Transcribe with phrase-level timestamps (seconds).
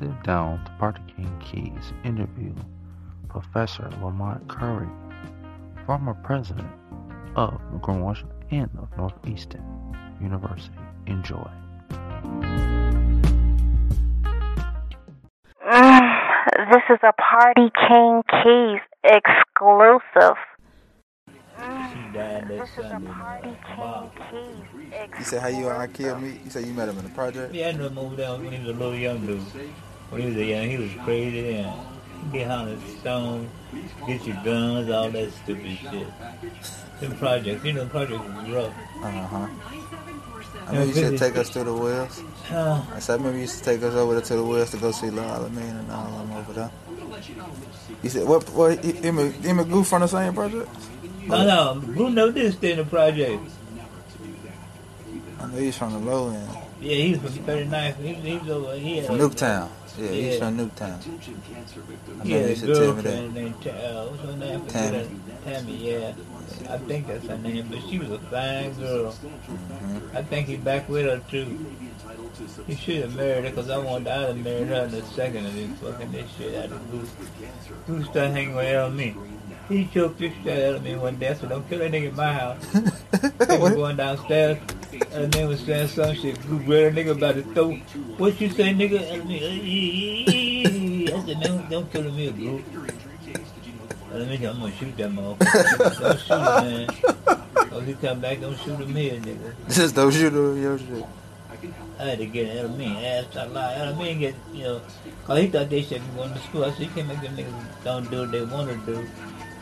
[0.00, 2.54] sit down to Party King Keys interview
[3.28, 4.88] Professor Lamont Curry,
[5.84, 6.70] former president
[7.36, 9.62] of McGraw Washington and of Northeastern
[10.18, 10.72] University.
[11.06, 11.46] Enjoy.
[16.70, 20.38] this is a Party King Keys exclusive.
[21.58, 23.54] She died that This is a Party.
[23.66, 24.10] King Wow.
[24.30, 26.40] Keys You said how you and I killed me?
[26.42, 27.52] You said you met him in the project?
[27.54, 29.42] Yeah, I knew him over there when he was a little young dude.
[30.10, 31.72] When he was a young, he was crazy and
[32.24, 33.48] he get on the stone,
[34.06, 36.06] get your guns, all that stupid shit.
[37.00, 38.74] Them projects, you know, projects was rough.
[39.02, 39.48] Uh huh.
[40.66, 42.22] I know you should take us to the wheels.
[42.50, 44.76] Uh, I said I remember you used to take us over to the wheels to
[44.76, 46.70] go see La Alameen and all of them over there.
[48.02, 48.48] You said what?
[48.50, 48.84] What?
[48.84, 50.68] Him and him and Goof from the same project?
[51.26, 53.40] no, no, Blue never did stay in the project.
[55.50, 56.48] I know he's from the low end,
[56.80, 57.96] Yeah, he was from 39th.
[57.96, 59.02] He he was over here.
[59.02, 59.68] from Nuketown.
[59.98, 60.38] Yeah, he's Yeah.
[60.38, 60.98] from Nuketown.
[62.20, 63.02] I He know had a used to tell me that.
[63.02, 64.66] girlfriend named uh, what's her name?
[64.66, 65.08] Tammy.
[65.44, 66.12] Tammy, yeah.
[66.70, 69.12] I think that's her name, but she was a fine girl.
[69.12, 70.16] Mm-hmm.
[70.16, 71.58] I think he back with her too.
[72.68, 75.46] He should have married her because I wanted to have married her in a second
[75.46, 77.10] of this fucking this shit out of Goose.
[77.88, 79.16] Goose started hanging with me.
[79.68, 81.28] He choked this shit out of me one day.
[81.30, 82.64] I said, don't kill that nigga in my house.
[83.48, 84.58] They was going downstairs.
[85.12, 86.36] And they was saying some shit.
[86.46, 87.74] Read a nigga about to throw.
[88.18, 89.00] What you say, nigga?
[89.00, 89.16] I
[91.26, 92.62] said, man, don't kill me, Goose.
[94.12, 96.00] Let me I'm gonna shoot that motherfucker.
[96.00, 96.88] don't shoot him, man.
[97.72, 99.54] Oh, he come back, don't shoot him here, nigga.
[99.68, 101.04] Just don't shoot him your shit.
[101.98, 103.76] I had to get an Alameen ass a lot.
[103.76, 104.80] Alameen get, you know,
[105.24, 106.64] cause he thought they should be going to school.
[106.64, 109.06] I said, you can't make them niggas don't do what they want to do.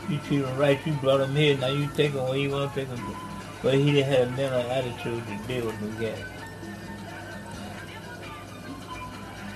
[0.09, 2.73] You treat them right, you brought them here, now you take them where you want
[2.73, 3.15] to take them.
[3.61, 6.23] But he didn't have a mental attitude to deal with the guys.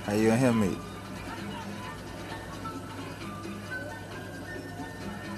[0.04, 0.78] How you and him meet?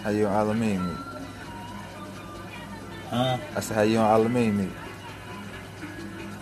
[0.02, 1.06] How you and Alameen meet?
[3.10, 3.38] Huh?
[3.54, 4.72] I said how you and Alameen meet?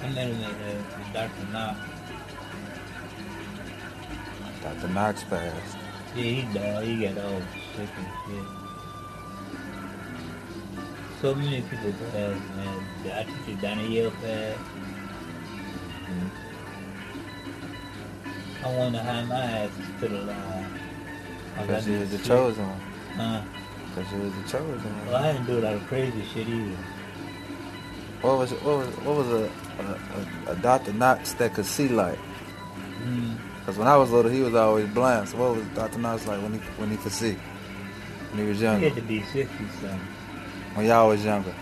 [0.03, 1.53] I met him at uh, Dr.
[1.53, 1.79] Knox.
[4.63, 4.89] Dr.
[4.89, 5.77] Knox passed.
[6.17, 6.85] Yeah, he died.
[6.87, 7.43] He got old
[7.77, 8.64] sick and shit.
[11.25, 12.85] So many people passed, man.
[13.07, 14.61] I teacher Danielle passed.
[18.63, 19.71] I wonder how my ass
[20.03, 20.67] alive.
[21.57, 22.81] I got Because you was the chosen one.
[23.17, 23.43] Huh?
[23.89, 25.07] Because you was the chosen one.
[25.07, 26.77] Well, I didn't do a lot of crazy shit either.
[28.21, 30.93] What was what was what was a a, a, a Dr.
[30.93, 32.19] Knox that could see light?
[33.03, 33.39] Mm.
[33.61, 35.31] Because when I was little, he was always blind.
[35.31, 36.01] So what was Dr.
[36.01, 37.39] Knox like when he when he could see?
[38.31, 38.81] When he was young?
[38.81, 39.49] He had to be 60
[39.81, 40.01] something.
[40.75, 41.55] When y'all was younger.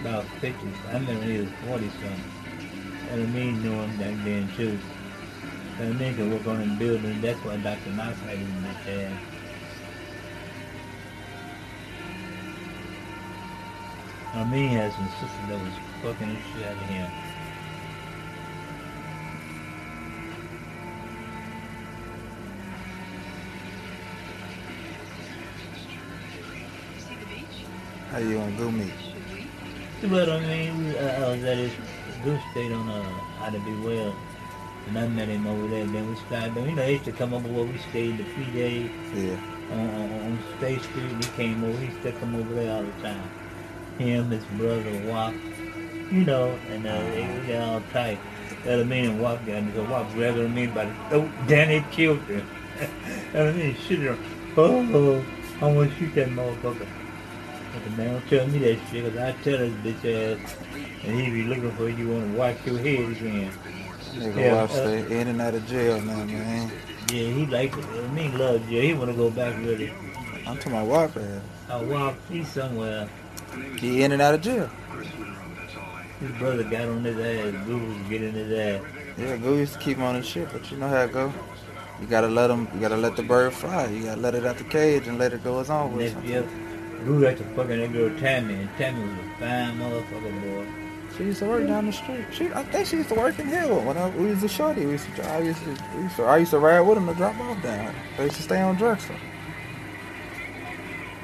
[0.00, 0.68] About 50.
[0.88, 2.24] I remember he was 40 something.
[3.10, 4.78] And mean knew him back then too.
[5.78, 7.20] I mean could work on the building.
[7.20, 7.90] That's why Dr.
[7.90, 9.20] Knox had him in the ass.
[14.32, 15.72] I mean, he had some sister that was
[16.02, 17.10] fucking shit out of him.
[28.10, 28.92] How you and Goo meet?
[30.02, 31.72] But I mean, uh, I was at his
[32.24, 33.02] goose state on uh,
[33.38, 34.14] How to Be Well.
[34.88, 35.84] And I met him over there.
[35.86, 38.90] Then we started, you know, he used to come over where we stayed the PJ
[39.14, 39.76] Yeah.
[39.76, 41.12] on, on, on State Street.
[41.24, 43.30] He came over, he used to come over there all the time.
[43.98, 45.34] Him, his brother, Wop,
[46.10, 48.18] you know, and uh, they, they got all tight.
[48.64, 49.72] That I mean, and Wop got him.
[49.74, 51.30] So Wop grabbed him me by the throat.
[51.46, 52.48] Danny killed him.
[53.32, 54.18] that I mean, shit him.
[54.56, 55.24] Oh,
[55.60, 56.88] I want to shoot that motherfucker.
[57.72, 60.56] But the man don't tell me that shit, cause I tell his bitch ass,
[61.04, 63.52] and he be looking for you, want to watch your head again.
[64.14, 66.72] Nigga uh, stay in and out of jail now, man.
[67.12, 67.84] Yeah, he like it.
[67.84, 68.82] I mean, love jail.
[68.82, 69.92] He want to go back with it.
[70.46, 71.42] I'm talking about Wop ass.
[71.68, 73.08] I walk, he's somewhere.
[73.78, 74.68] He in and out of jail.
[76.18, 77.66] His brother got on his ass.
[77.66, 78.82] Google was getting his ass.
[79.16, 81.32] Yeah, Goo used to keep on his shit, but you know how it go.
[82.00, 82.68] You gotta let him.
[82.74, 83.86] You gotta let the bird fly.
[83.86, 86.12] You gotta let it out the cage and let it go its own way.
[86.12, 86.24] Next
[87.04, 90.66] Google got to fucking that girl Tammy, and Tammy was a fine motherfucker, boy.
[91.16, 92.24] She used to work down the street.
[92.32, 94.86] She, I think she used to work in Hill when I, we was a shorty.
[94.86, 97.06] We used to, I used to, we used to, I used to ride with him
[97.06, 97.94] to drop off down.
[98.16, 99.16] They used to stay on Drexel.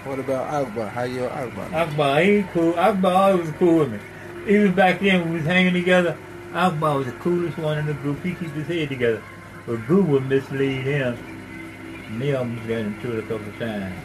[0.05, 0.89] What about Akbar?
[0.89, 1.75] How you Akbar?
[1.75, 2.79] Akbar, he cool.
[2.79, 3.99] Akbar always was cool with me.
[4.47, 6.17] Even back then when we was hanging together,
[6.53, 8.23] Akbar was the coolest one in the group.
[8.23, 9.23] He keep his head together.
[9.67, 12.19] But Goo would mislead him.
[12.21, 13.97] They almost got into it a couple of times.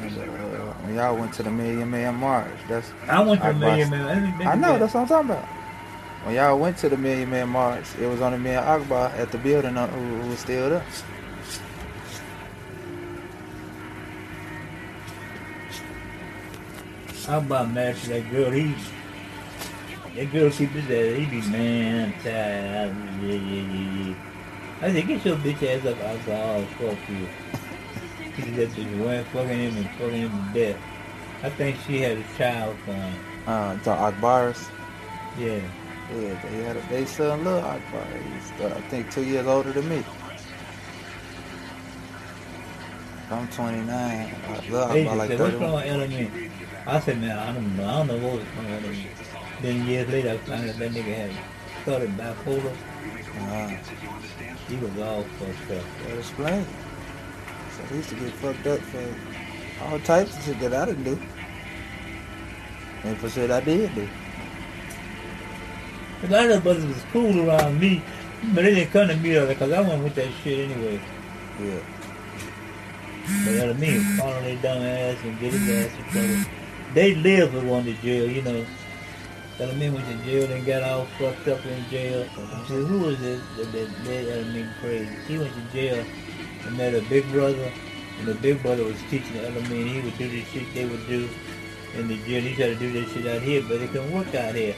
[0.00, 3.90] Uh, when y'all went to the Million Man March, that's I went to Akbar- million
[3.90, 4.40] man.
[4.40, 5.44] I, I know that's what I'm talking about.
[6.24, 9.30] when y'all went to the Million Man March, it was only me and Akbar at
[9.30, 10.84] the building uh, who, was still there.
[17.28, 18.50] I'm about to that girl.
[18.50, 18.74] He,
[20.16, 21.18] that girl she his ass.
[21.18, 22.96] He be man, tired.
[23.22, 24.14] Yeah, yeah, yeah, yeah.
[24.80, 25.98] I said, get your bitch ass up.
[26.00, 27.28] Oh, fuck you.
[28.38, 30.80] She that bitch went fucking him and fucking him to death.
[31.42, 33.12] I think she had a child from.
[33.46, 34.68] Uh, to Akbar's.
[35.38, 35.60] Yeah.
[36.14, 38.04] Yeah, they had a, they son little Akbar.
[38.06, 40.02] He's, uh, I think, two years older than me.
[43.30, 43.90] I'm 29.
[43.90, 45.98] I love They like said, what's wrong 31.
[46.32, 46.52] with?
[46.86, 47.86] I said, man, I don't know.
[47.86, 49.06] I don't know what was wrong with element.
[49.60, 51.30] Then years later, I found out that nigga had
[51.82, 52.72] started bipolar.
[53.36, 53.68] Uh,
[54.68, 55.84] He was all fucked up.
[56.06, 56.74] that explains it.
[57.88, 59.04] He used to get fucked up for
[59.84, 61.18] all types of shit that I didn't do.
[63.04, 64.08] And for shit I did do.
[66.24, 68.02] A lot of brothers was cool around me,
[68.52, 71.00] but they didn't come to me because I went with that shit anyway.
[71.62, 71.80] Yeah.
[73.44, 76.50] But that me follow their dumb ass and get his ass in trouble.
[76.94, 78.66] They live with one to jail, you know.
[79.58, 82.22] That me went to jail and got all fucked up in jail.
[82.22, 82.62] Uh-huh.
[82.62, 85.14] I said, who was this that, that made that me crazy?
[85.26, 86.04] He went to jail
[86.68, 87.72] and met a big brother,
[88.18, 90.84] and the big brother was teaching the other men he would do the shit they
[90.84, 91.28] would do
[91.94, 92.42] in the jail.
[92.42, 94.74] He tried to do that shit out here, but it couldn't work out here.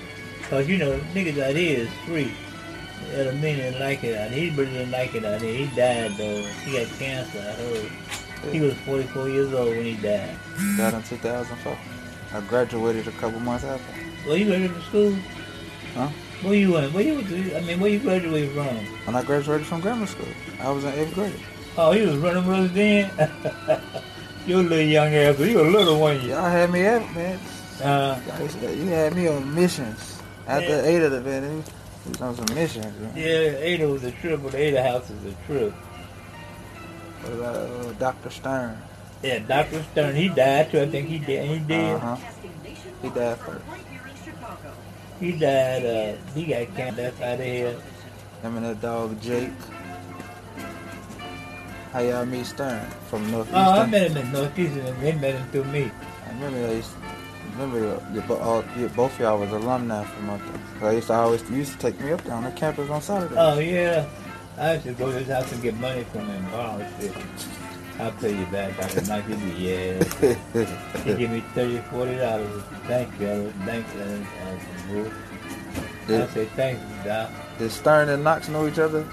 [0.49, 2.33] Cause you know, niggas out here is free.
[3.11, 4.51] The other men didn't like it out here.
[4.51, 5.67] He really didn't like it out here.
[5.67, 6.43] He died though.
[6.65, 8.53] He got cancer, I heard.
[8.53, 10.37] He was 44 years old when he died.
[10.77, 11.79] Got in 2004.
[12.33, 13.93] I graduated a couple months after.
[14.27, 15.17] Well, you graduated from school?
[15.95, 16.09] Huh?
[16.43, 16.93] Where you went?
[16.93, 17.57] Where you?
[17.57, 18.77] I mean, where you graduated from?
[19.05, 20.29] When I graduated from grammar school,
[20.61, 21.35] I was in eighth grade.
[21.79, 23.81] Oh, he was running with us then?
[24.47, 26.21] you a little young ass, but you a little one.
[26.27, 27.39] Y'all had me at man.
[27.83, 30.21] Uh, Y'all used to- You had me on missions.
[30.47, 30.83] After Yeah.
[30.83, 31.63] eight of the man,
[32.05, 32.99] we was on some missions.
[33.01, 33.13] Man.
[33.17, 35.73] yeah, Ada was a trip, but Ada House is a trip.
[37.23, 38.31] What about uh, Dr.
[38.31, 38.77] Stern?
[39.23, 39.83] Yeah, Dr.
[39.93, 40.81] Stern, he died too.
[40.81, 41.47] I think he did.
[41.49, 41.95] He did.
[41.95, 42.17] Uh huh.
[43.03, 43.65] He died first.
[45.21, 45.85] He died.
[45.87, 47.03] Uh, he got cancer.
[47.03, 47.77] That's out of here.
[48.43, 49.51] Him and that dog Jake.
[51.93, 53.65] How y'all meet Stern from Northeastern?
[53.65, 55.91] Oh, I met him in Northeastern, and they met him through me.
[56.25, 56.91] I remember I used
[57.59, 60.41] remember you, all, you, both of y'all was alumni from up
[60.81, 60.91] there.
[60.91, 63.03] I used to always you used to take me up there on the campus on
[63.03, 63.35] Saturday.
[63.37, 64.07] Oh yeah,
[64.57, 66.51] I used to go to his house and get money from him.
[66.51, 67.13] Borrow shit.
[67.99, 68.83] I'll pay you back.
[68.83, 69.37] I can knock you.
[69.59, 70.37] Yeah.
[71.05, 72.63] He give me thirty, forty dollars.
[72.87, 73.53] Thank you.
[73.65, 73.87] Thank
[74.89, 75.13] you.
[76.09, 77.31] I say thank you, Doc.
[77.59, 79.07] did Stern and Knox know each other?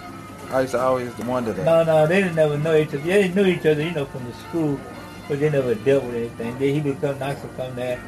[0.50, 1.66] I used to always wonder that.
[1.66, 3.00] No, no, they didn't never know each other.
[3.00, 4.80] They knew each other, you know, from the school,
[5.28, 6.58] but they never dealt with anything.
[6.58, 8.00] Then he would come, Knox would come there,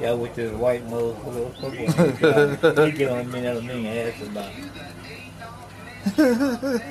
[0.00, 2.86] yeah, with his white motherfucker.
[2.86, 4.52] He get on me, that me ass about.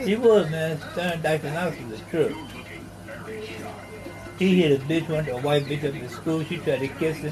[0.06, 0.80] He was, man.
[0.92, 1.52] Stern Dr.
[1.52, 2.34] Knox was a trip.
[4.40, 6.44] He hit a bitch, one a white bitch up the school.
[6.44, 7.32] She tried to kiss her.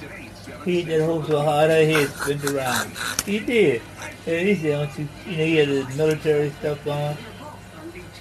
[0.65, 2.91] He hit that hoe so hard her head spun around.
[3.25, 3.81] He did.
[4.25, 7.15] And he said, you, you know, he had his military stuff on.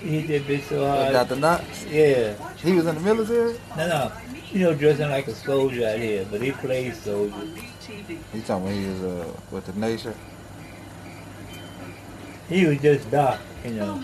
[0.01, 1.13] He hit that bitch so hard.
[1.13, 1.37] Dr.
[1.37, 2.35] Knox, Yeah.
[2.57, 3.57] he was in the military.
[3.77, 4.13] No, no.
[4.53, 7.35] You know, dressing like a soldier out here, but he plays soldier.
[8.33, 10.15] You talking when he was uh, with the nation?
[12.49, 14.03] He was just dark, you know.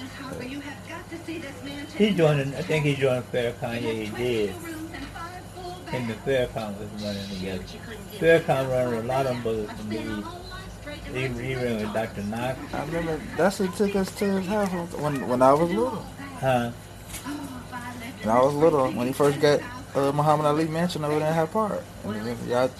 [1.96, 4.50] He joined, I think he joined Farrakhan, yeah, he did.
[4.50, 7.64] Him and Farrakhan was running together.
[8.18, 10.28] Farrakhan ran with a lot of them brothers from the East.
[11.12, 12.22] He, he ran with Dr.
[12.22, 16.04] Knox, I remember that's who took us to his house when when I was little.
[16.38, 16.70] huh?
[18.22, 19.60] When I was little, when he first got
[19.94, 21.82] uh, Muhammad Ali mansion over there in Hyde Park.
[22.04, 22.70] And then y'all,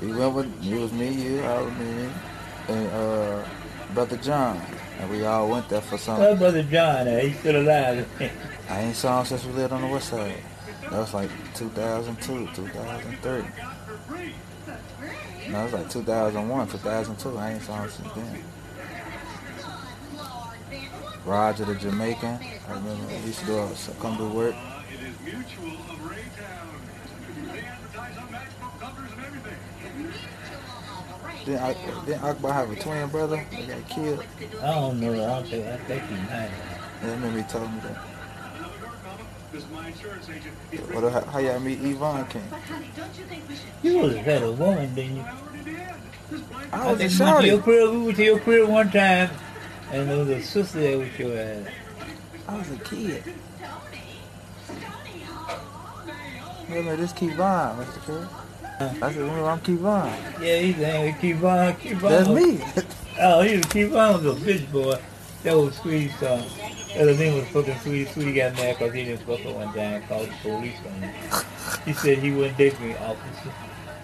[0.00, 2.08] we went with, it was me, you, I was me,
[2.68, 3.44] and uh,
[3.94, 4.60] Brother John.
[5.00, 8.06] And we all went there for some, Well, brother John, uh, he's still alive.
[8.68, 10.36] I ain't saw him since we lived on the west side.
[10.82, 13.42] That was like 2002, 2003.
[15.50, 17.38] No, it was like 2001, 2002.
[17.38, 18.44] I ain't saw him since then.
[21.24, 22.38] Roger the Jamaican.
[22.68, 23.68] I remember he used to do,
[24.00, 24.54] come do work.
[31.44, 34.24] Didn't, I, didn't Akbar have a twin brother that got killed?
[34.62, 35.34] I don't know.
[35.34, 35.66] I think.
[35.66, 36.28] I think he might.
[36.28, 36.48] Yeah,
[37.02, 38.09] I remember he told me that.
[39.50, 42.42] What, how, how y'all meet Yvonne King?
[43.82, 45.24] You was had a woman, didn't you?
[46.72, 47.62] I was a think we went your shawty.
[47.62, 47.90] crib.
[47.90, 49.30] We went to your crib one time,
[49.90, 51.66] and there was a sister there with your ass.
[52.46, 53.24] I was a kid.
[56.68, 58.00] Remember this Kevon, Mr.
[58.02, 58.28] Kerr?
[58.80, 60.40] I said, remember I'm Kevon.
[60.40, 61.76] Yeah, he's hanging with Kevon.
[61.76, 62.08] Kevon.
[62.08, 62.84] That's me.
[63.20, 64.98] Oh, he was keep on was a bitch boy.
[65.42, 66.40] That was Sweetie's son.
[66.40, 68.10] Uh, that name was fucking Sweetie.
[68.12, 69.78] Sweetie got mad because he didn't fuck her one time.
[69.78, 71.14] And called the police on him.
[71.86, 73.52] He said he wouldn't date me, officer.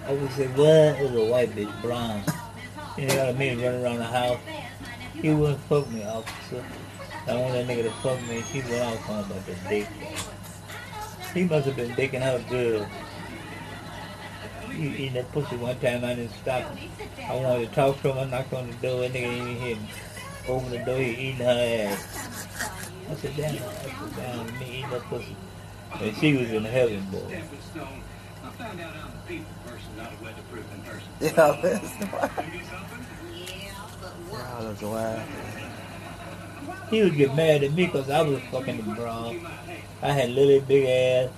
[0.09, 0.69] Officer said, what?
[0.69, 2.25] It was a white bitch, blonde.
[2.97, 3.61] You know what I mean?
[3.61, 4.41] Running around the house.
[5.13, 6.65] He wouldn't fuck me, officer.
[7.27, 8.41] I want that nigga to fuck me.
[8.41, 9.89] He went out talking about the date.
[11.35, 12.87] He must have been taking her good.
[14.71, 16.91] He eating that pussy one time, I didn't stop him.
[17.29, 19.57] I wanted to talk to him, I knocked on the door, that nigga didn't even
[19.57, 19.89] hear me.
[20.49, 22.07] Open the door, he eating her ass.
[23.11, 25.37] I said, damn, I said, damn, me eating that pussy.
[26.01, 27.43] And she was in heaven, boy.
[28.45, 31.09] I found out I'm a people person, not a weather-proofing person.
[31.21, 31.91] Yeah, that's
[34.31, 35.23] Y'all that's wild.
[36.91, 39.45] He would get mad at me because I was fucking the brown.
[40.03, 41.31] I had Lily big ass,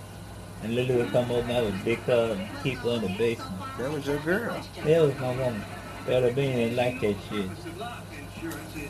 [0.62, 3.08] and Lily would come over and I would dick her and keep her in the
[3.16, 3.62] basement.
[3.78, 4.60] That was your girl.
[4.84, 5.64] That was my woman.
[6.08, 7.50] Bella Bean didn't like that shit.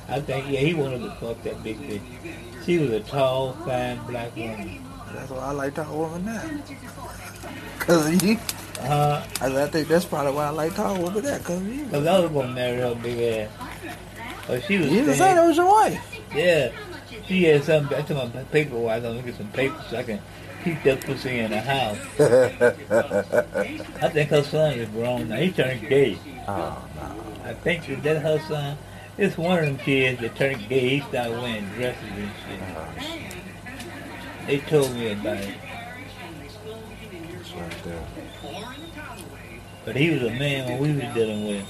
[0.09, 2.01] I think, yeah, he wanted to fuck that big bitch.
[2.65, 4.85] She was a tall, fine black woman.
[5.13, 6.51] That's why I like tall women now.
[7.81, 8.39] Cause of you.
[8.81, 11.39] Uh, I, I think that's probably why I like tall women now.
[11.39, 11.87] Cause of you.
[11.87, 13.51] cause I was gonna marry her big ass.
[14.47, 16.21] But she was You didn't say that was your wife.
[16.33, 16.71] Yeah.
[17.27, 20.21] She had some, I took my paper I'm gonna get some paper so I can
[20.63, 21.99] keep that pussy in the house.
[24.03, 25.37] I think her son is grown now.
[25.37, 26.17] He turned gay.
[26.49, 26.85] Oh
[27.45, 28.79] I think that that's her son.
[29.17, 30.89] It's one of them kids that turned gay.
[30.89, 32.61] He started wearing dresses and shit.
[34.47, 35.55] They told me about it.
[37.57, 38.05] Right there.
[39.85, 41.67] But he was a man when we was dealing with.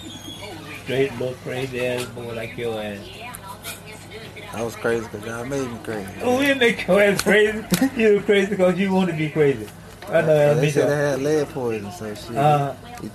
[0.85, 2.99] Straight little crazy ass boy like your ass.
[4.53, 6.11] I was crazy because y'all made me crazy.
[6.23, 7.65] Oh, we didn't make your ass crazy.
[7.97, 9.69] You were crazy because you wanted to be crazy.
[10.11, 12.37] I know they said I had lead poison, so shit.
[12.37, 12.75] Uh,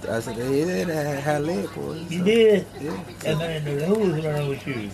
[0.09, 2.05] I said they did had, had lead poison.
[2.09, 2.67] you so- did.
[2.79, 3.03] Yeah.
[3.25, 4.89] And man, who was running with you?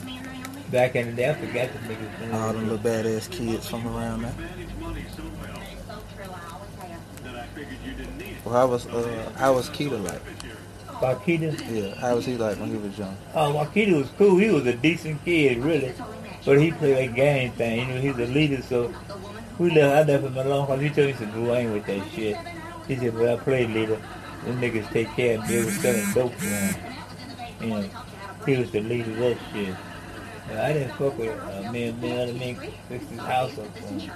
[0.71, 2.33] Back in the day, I forgot the niggas.
[2.33, 4.35] All them little badass kids from around there.
[8.45, 10.21] Well, how was uh, how was Keita like?
[11.01, 11.51] Wakita.
[11.71, 13.15] Yeah, how was he like when he was young?
[13.33, 14.37] Uh, Wakita was cool.
[14.37, 15.93] He was a decent kid, really.
[16.45, 17.79] But he played that gang thing.
[17.79, 18.93] You know, he's a leader, so
[19.59, 21.73] we left, I left him alone because he told me, he said, "Boo, I ain't
[21.73, 22.37] with that shit.
[22.87, 24.01] He said, but I played leader.
[24.45, 25.55] Them niggas take care of me.
[25.55, 26.75] They was selling dope for him.
[27.61, 27.89] You know,
[28.45, 29.75] he was the leader of that shit.
[30.49, 32.55] Uh, I didn't fuck with uh, me and me other men
[32.87, 34.11] fixed his house up for him.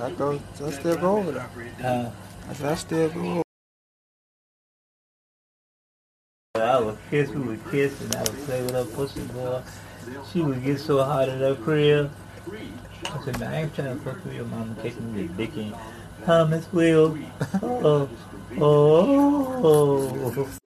[0.00, 1.50] I go, I still go over there.
[1.84, 2.10] Uh,
[2.48, 3.42] I said I still go over.
[6.56, 9.62] I would kiss, we would kiss, and I would play with her pussy boy.
[10.32, 12.10] She would get so hot in her crib.
[13.04, 15.74] I said, man, I ain't trying to fuck with your mama kicking me dick in.
[16.24, 17.18] Huh, Will?
[17.62, 18.08] Oh,
[18.58, 20.58] oh, oh.